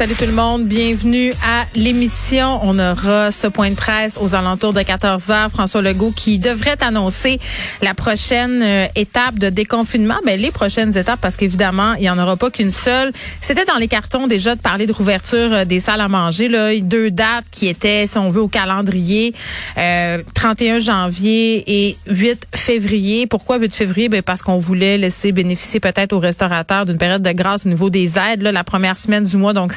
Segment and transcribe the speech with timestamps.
[0.00, 2.58] Salut tout le monde, bienvenue à l'émission.
[2.62, 5.50] On aura ce point de presse aux alentours de 14 heures.
[5.50, 7.38] François Legault qui devrait annoncer
[7.82, 10.14] la prochaine euh, étape de déconfinement.
[10.24, 13.12] Mais ben, les prochaines étapes, parce qu'évidemment, il n'y en aura pas qu'une seule.
[13.42, 16.48] C'était dans les cartons déjà de parler de rouverture euh, des salles à manger.
[16.48, 19.34] Là, deux dates qui étaient, si on veut, au calendrier,
[19.76, 23.26] euh, 31 janvier et 8 février.
[23.26, 24.08] Pourquoi 8 février?
[24.08, 27.90] Ben, parce qu'on voulait laisser bénéficier peut-être aux restaurateurs d'une période de grâce au niveau
[27.90, 29.74] des aides, là, la première semaine du mois, donc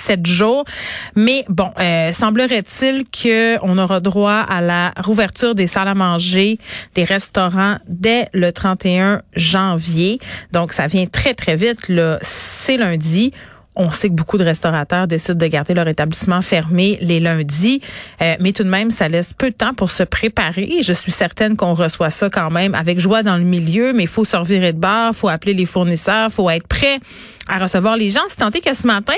[1.16, 6.58] Mais bon, euh, semblerait-il qu'on aura droit à la rouverture des salles à manger,
[6.96, 10.20] des restaurants dès le 31 janvier.
[10.52, 11.90] Donc, ça vient très, très vite.
[11.90, 13.34] Là, c'est lundi.
[13.76, 17.82] On sait que beaucoup de restaurateurs décident de garder leur établissement fermé les lundis,
[18.22, 20.84] euh, mais tout de même, ça laisse peu de temps pour se préparer.
[20.84, 24.10] Je suis certaine qu'on reçoit ça quand même avec joie dans le milieu, mais il
[24.10, 27.00] faut se revirer de bar, faut appeler les fournisseurs, faut être prêt
[27.48, 28.22] à recevoir les gens.
[28.30, 29.14] C'est tenté que ce matin,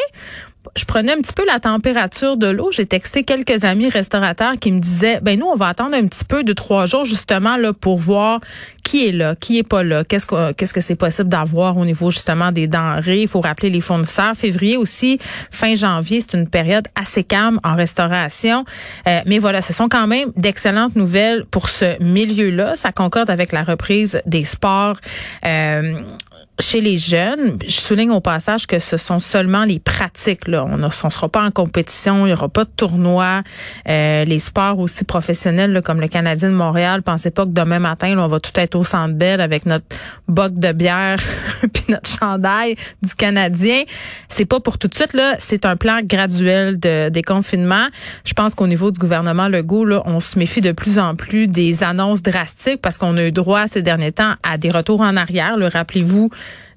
[0.76, 2.72] je prenais un petit peu la température de l'eau.
[2.72, 6.26] J'ai texté quelques amis restaurateurs qui me disaient, ben nous, on va attendre un petit
[6.26, 8.40] peu de trois jours justement là pour voir
[8.84, 11.86] qui est là, qui est pas là, qu'est-ce que qu'est-ce que c'est possible d'avoir au
[11.86, 13.22] niveau justement des denrées.
[13.22, 14.36] Il faut rappeler les fournisseurs.
[14.36, 15.20] Février aussi,
[15.52, 18.64] fin janvier, c'est une période assez calme en restauration.
[19.08, 22.76] Euh, mais voilà, ce sont quand même d'excellentes nouvelles pour ce milieu-là.
[22.76, 24.98] Ça concorde avec la reprise des sports.
[25.46, 25.96] Euh,
[26.60, 30.48] chez les jeunes, je souligne au passage que ce sont seulement les pratiques.
[30.48, 30.64] Là.
[30.64, 33.42] On ne sera pas en compétition, il n'y aura pas de tournoi.
[33.90, 38.18] Euh, les sports aussi professionnels, comme le Canadien de Montréal, pensez pas que demain matin,
[38.18, 39.86] on va tout être au centre belle avec notre
[40.30, 41.20] boc de bière
[41.74, 43.84] puis notre chandail du Canadien.
[44.30, 45.16] C'est pas pour tout de suite.
[45.40, 47.88] C'est un plan graduel de déconfinement.
[48.24, 51.48] Je pense qu'au niveau du gouvernement Legault, là, on se méfie de plus en plus
[51.48, 55.18] des annonces drastiques parce qu'on a eu droit ces derniers temps à des retours en
[55.18, 55.56] arrière.
[55.60, 56.30] Rappelez-vous,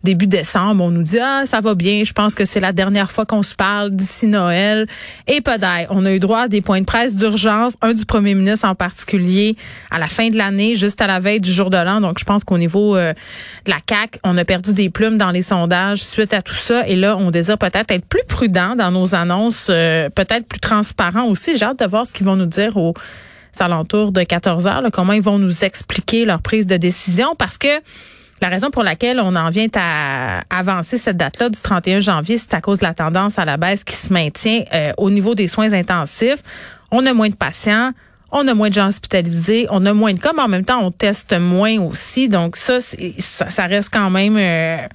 [0.04, 3.10] début décembre, on nous dit ah ça va bien, je pense que c'est la dernière
[3.10, 4.86] fois qu'on se parle d'ici Noël.
[5.26, 8.04] Et pas d'ail, on a eu droit à des points de presse d'urgence, un du
[8.04, 9.56] premier ministre en particulier
[9.90, 12.00] à la fin de l'année, juste à la veille du jour de l'an.
[12.00, 13.12] Donc je pense qu'au niveau euh,
[13.64, 16.86] de la CAC, on a perdu des plumes dans les sondages suite à tout ça.
[16.86, 21.24] Et là, on désire peut-être être plus prudent dans nos annonces, euh, peut-être plus transparent
[21.24, 21.56] aussi.
[21.56, 22.94] J'ai hâte de voir ce qu'ils vont nous dire aux
[23.60, 27.68] alentours de 14 heures, comment ils vont nous expliquer leur prise de décision, parce que
[28.40, 32.54] la raison pour laquelle on en vient à avancer cette date-là du 31 janvier, c'est
[32.54, 35.48] à cause de la tendance à la baisse qui se maintient euh, au niveau des
[35.48, 36.42] soins intensifs.
[36.90, 37.92] On a moins de patients.
[38.30, 40.80] On a moins de gens hospitalisés, on a moins de cas, mais en même temps,
[40.82, 42.28] on teste moins aussi.
[42.28, 44.86] Donc ça, ça, reste quand même euh,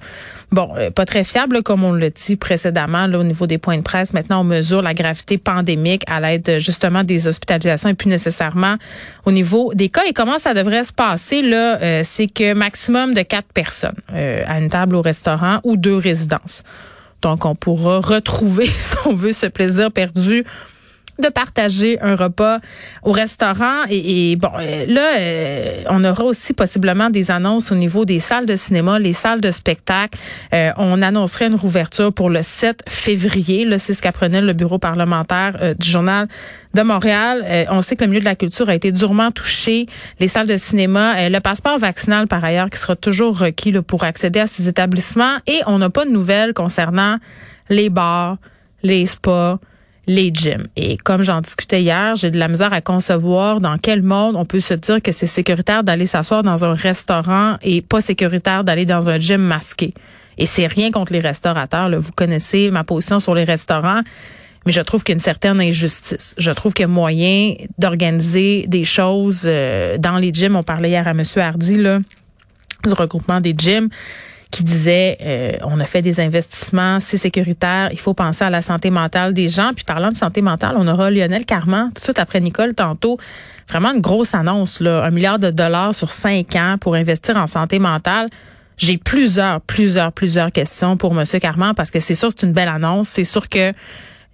[0.52, 3.76] Bon, euh, pas très fiable, comme on l'a dit précédemment, là, au niveau des points
[3.76, 4.12] de presse.
[4.12, 8.76] Maintenant, on mesure la gravité pandémique à l'aide justement des hospitalisations et plus nécessairement
[9.24, 10.02] au niveau des cas.
[10.08, 14.44] Et comment ça devrait se passer, là, euh, c'est que maximum de quatre personnes euh,
[14.46, 16.62] à une table au restaurant ou deux résidences.
[17.22, 20.44] Donc, on pourra retrouver, si on veut, ce plaisir perdu
[21.18, 22.58] de partager un repas
[23.02, 23.84] au restaurant.
[23.90, 28.46] Et, bon, euh, là, euh, on aura aussi possiblement des annonces au niveau des salles
[28.46, 30.18] de cinéma, les salles de spectacle.
[30.52, 33.64] Euh, on annoncerait une rouverture pour le 7 février.
[33.64, 36.26] Là, c'est ce qu'apprenait le bureau parlementaire du journal
[36.74, 37.66] de Montréal.
[37.70, 39.86] on sait que le milieu de la culture a été durement touché.
[40.18, 44.40] Les salles de cinéma, le passeport vaccinal par ailleurs qui sera toujours requis pour accéder
[44.40, 45.36] à ces établissements.
[45.46, 47.18] Et on n'a pas de nouvelles concernant
[47.70, 48.38] les bars,
[48.82, 49.58] les spas,
[50.06, 50.66] les gyms.
[50.76, 54.44] Et comme j'en discutais hier, j'ai de la misère à concevoir dans quel monde on
[54.44, 58.84] peut se dire que c'est sécuritaire d'aller s'asseoir dans un restaurant et pas sécuritaire d'aller
[58.84, 59.94] dans un gym masqué.
[60.36, 61.88] Et c'est rien contre les restaurateurs.
[61.88, 61.98] Là.
[61.98, 64.00] Vous connaissez ma position sur les restaurants.
[64.66, 66.34] Mais je trouve qu'il y a une certaine injustice.
[66.38, 70.56] Je trouve qu'il y a moyen d'organiser des choses euh, dans les gyms.
[70.56, 71.22] On parlait hier à M.
[71.36, 71.98] Hardy là,
[72.84, 73.90] du regroupement des gyms
[74.54, 78.62] qui disait euh, on a fait des investissements, c'est sécuritaire, il faut penser à la
[78.62, 79.72] santé mentale des gens.
[79.74, 83.18] Puis parlant de santé mentale, on aura Lionel Carman tout de suite après Nicole tantôt.
[83.68, 87.48] Vraiment une grosse annonce, là, un milliard de dollars sur cinq ans pour investir en
[87.48, 88.28] santé mentale.
[88.76, 91.24] J'ai plusieurs, plusieurs, plusieurs questions pour M.
[91.40, 93.08] Carman parce que c'est sûr c'est une belle annonce.
[93.08, 93.72] C'est sûr que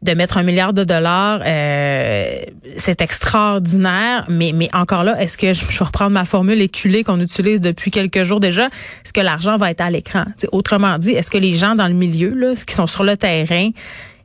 [0.02, 2.43] de mettre un milliard de dollars, euh,
[2.76, 4.25] c'est extraordinaire.
[4.29, 7.91] Mais, mais encore là, est-ce que je, vais reprendre ma formule éculée qu'on utilise depuis
[7.91, 8.67] quelques jours déjà?
[8.67, 10.25] Est-ce que l'argent va être à l'écran?
[10.52, 13.70] Autrement dit, est-ce que les gens dans le milieu, là, qui sont sur le terrain,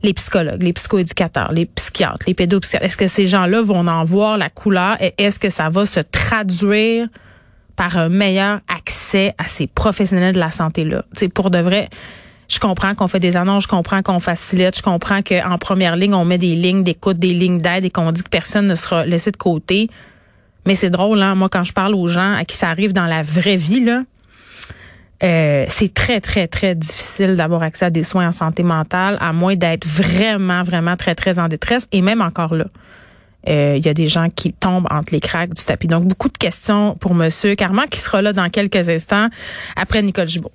[0.02, 4.38] les psychologues, les psychoéducateurs, les psychiatres, les pédopsychiatres, est-ce que ces gens-là vont en voir
[4.38, 7.08] la couleur et est-ce que ça va se traduire
[7.74, 11.04] par un meilleur accès à ces professionnels de la santé-là?
[11.34, 11.88] pour de vrai
[12.48, 16.14] Je comprends qu'on fait des annonces, je comprends qu'on facilite, je comprends qu'en première ligne,
[16.14, 19.04] on met des lignes d'écoute, des lignes d'aide et qu'on dit que personne ne sera
[19.04, 19.90] laissé de côté.
[20.64, 21.34] Mais c'est drôle, hein?
[21.34, 24.02] Moi, quand je parle aux gens à qui ça arrive dans la vraie vie, là,
[25.22, 29.32] euh, c'est très, très, très difficile d'avoir accès à des soins en santé mentale, à
[29.32, 31.88] moins d'être vraiment, vraiment très, très en détresse.
[31.92, 32.66] Et même encore là,
[33.48, 35.86] euh, il y a des gens qui tombent entre les craques du tapis.
[35.86, 39.28] Donc, beaucoup de questions pour Monsieur Carman, qui sera là dans quelques instants
[39.76, 40.52] après Nicole Gibault.